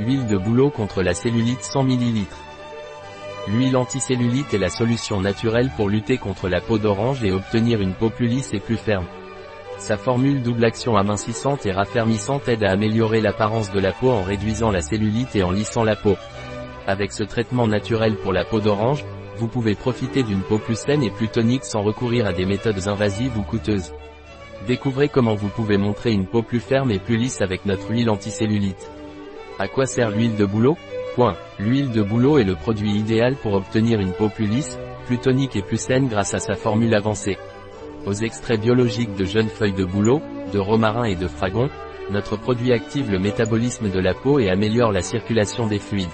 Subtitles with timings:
[0.00, 2.24] Huile de bouleau contre la cellulite 100 ml.
[3.46, 7.94] L'huile anticellulite est la solution naturelle pour lutter contre la peau d'orange et obtenir une
[7.94, 9.06] peau plus lisse et plus ferme.
[9.78, 14.24] Sa formule double action amincissante et raffermissante aide à améliorer l'apparence de la peau en
[14.24, 16.16] réduisant la cellulite et en lissant la peau.
[16.88, 19.04] Avec ce traitement naturel pour la peau d'orange,
[19.36, 22.88] vous pouvez profiter d'une peau plus saine et plus tonique sans recourir à des méthodes
[22.88, 23.92] invasives ou coûteuses.
[24.66, 28.10] Découvrez comment vous pouvez montrer une peau plus ferme et plus lisse avec notre huile
[28.10, 28.90] anticellulite.
[29.56, 30.76] À quoi sert l'huile de bouleau?
[31.14, 31.36] Point.
[31.60, 35.54] L'huile de bouleau est le produit idéal pour obtenir une peau plus lisse, plus tonique
[35.54, 37.38] et plus saine grâce à sa formule avancée.
[38.04, 40.20] Aux extraits biologiques de jeunes feuilles de bouleau,
[40.52, 41.70] de romarin et de fragon,
[42.10, 46.08] notre produit active le métabolisme de la peau et améliore la circulation des fluides.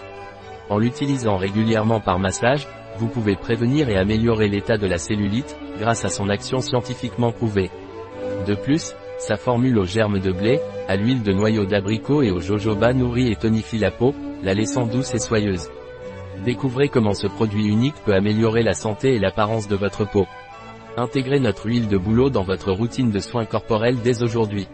[0.68, 6.04] En l'utilisant régulièrement par massage, vous pouvez prévenir et améliorer l'état de la cellulite, grâce
[6.04, 7.70] à son action scientifiquement prouvée.
[8.46, 12.40] De plus, sa formule aux germes de blé, à l'huile de noyau d'abricot et au
[12.40, 14.12] jojoba nourrit et tonifie la peau,
[14.42, 15.68] la laissant douce et soyeuse.
[16.44, 20.26] Découvrez comment ce produit unique peut améliorer la santé et l'apparence de votre peau.
[20.96, 24.66] Intégrez notre huile de bouleau dans votre routine de soins corporels dès aujourd'hui.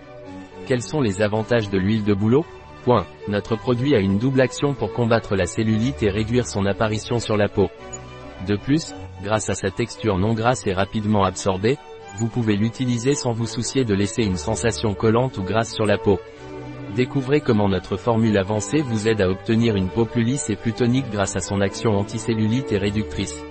[0.67, 2.47] Quels sont les avantages de l'huile de bouleau?
[2.87, 3.05] Point.
[3.29, 7.37] Notre produit a une double action pour combattre la cellulite et réduire son apparition sur
[7.37, 7.69] la peau.
[8.49, 11.77] De plus, grâce à sa texture non grasse et rapidement absorbée,
[12.19, 15.99] vous pouvez l'utiliser sans vous soucier de laisser une sensation collante ou grasse sur la
[15.99, 16.19] peau.
[16.95, 20.73] Découvrez comment notre formule avancée vous aide à obtenir une peau plus lisse et plus
[20.73, 23.45] tonique grâce à son action anticellulite et réductrice.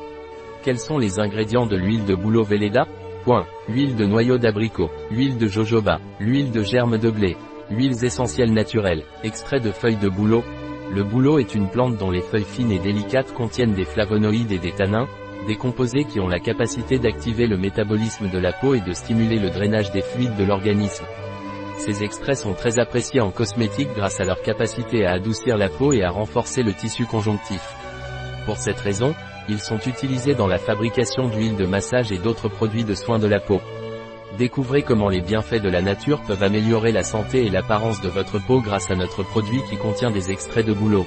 [0.64, 2.88] Quels sont les ingrédients de l'huile de bouleau Velleda
[3.24, 3.46] Point.
[3.70, 7.38] Huile de noyau d'abricot, huile de jojoba, l'huile de germe de blé,
[7.70, 10.44] huiles essentielles naturelles, extrait de feuilles de bouleau.
[10.92, 14.60] Le bouleau est une plante dont les feuilles fines et délicates contiennent des flavonoïdes et
[14.60, 15.08] des tanins,
[15.46, 19.38] des composés qui ont la capacité d'activer le métabolisme de la peau et de stimuler
[19.38, 21.06] le drainage des fluides de l'organisme.
[21.78, 25.94] Ces extraits sont très appréciés en cosmétique grâce à leur capacité à adoucir la peau
[25.94, 27.62] et à renforcer le tissu conjonctif.
[28.46, 29.14] Pour cette raison,
[29.48, 33.28] ils sont utilisés dans la fabrication d'huile de massage et d'autres produits de soins de
[33.28, 33.62] la peau.
[34.38, 38.40] Découvrez comment les bienfaits de la nature peuvent améliorer la santé et l'apparence de votre
[38.40, 41.06] peau grâce à notre produit qui contient des extraits de bouleau.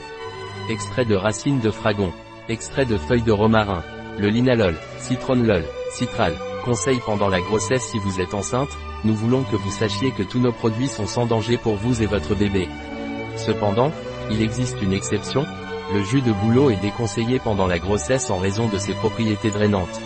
[0.71, 2.12] Extrait de racines de fragon.
[2.48, 3.82] Extrait de feuilles de romarin
[4.18, 6.34] le linalol, citronlol, citral.
[6.64, 10.40] Conseil pendant la grossesse si vous êtes enceinte, nous voulons que vous sachiez que tous
[10.40, 12.68] nos produits sont sans danger pour vous et votre bébé.
[13.36, 13.92] Cependant,
[14.30, 15.46] il existe une exception,
[15.94, 20.00] le jus de bouleau est déconseillé pendant la grossesse en raison de ses propriétés drainantes.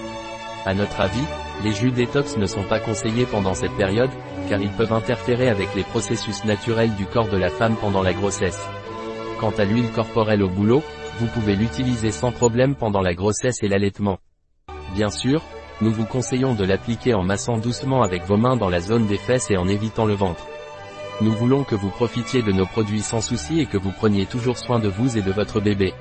[0.65, 1.25] À notre avis,
[1.65, 4.11] les jus détox ne sont pas conseillés pendant cette période,
[4.49, 8.13] car ils peuvent interférer avec les processus naturels du corps de la femme pendant la
[8.13, 8.61] grossesse.
[9.41, 10.83] Quant à l'huile corporelle au bouleau,
[11.19, 14.19] vous pouvez l'utiliser sans problème pendant la grossesse et l'allaitement.
[14.95, 15.43] Bien sûr,
[15.81, 19.19] nous vous conseillons de l'appliquer en massant doucement avec vos mains dans la zone des
[19.19, 20.47] fesses et en évitant le ventre.
[21.21, 24.59] Nous voulons que vous profitiez de nos produits sans souci et que vous preniez toujours
[24.59, 25.93] soin de vous et de votre bébé.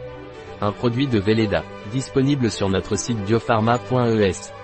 [0.62, 4.61] Un produit de Velleda, disponible sur notre site biopharma.es.